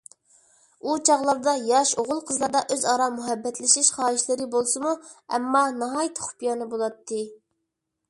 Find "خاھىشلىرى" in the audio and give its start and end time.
4.01-4.51